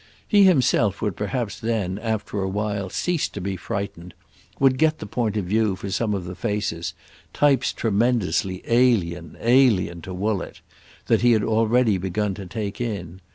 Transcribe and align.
He 0.27 0.45
himself 0.45 0.99
would 1.03 1.15
perhaps 1.15 1.59
then 1.59 1.99
after 1.99 2.41
a 2.41 2.49
while 2.49 2.89
cease 2.89 3.29
to 3.29 3.39
be 3.39 3.55
frightened, 3.55 4.15
would 4.59 4.79
get 4.79 4.97
the 4.97 5.05
point 5.05 5.37
of 5.37 5.45
view 5.45 5.75
for 5.75 5.91
some 5.91 6.15
of 6.15 6.25
the 6.25 6.33
faces—types 6.33 7.71
tremendously 7.71 8.63
alien, 8.65 9.37
alien 9.39 10.01
to 10.01 10.11
Woollett—that 10.15 11.21
he 11.21 11.33
had 11.33 11.43
already 11.43 11.99
begun 11.99 12.33
to 12.33 12.47
take 12.47 12.81
in. 12.81 13.21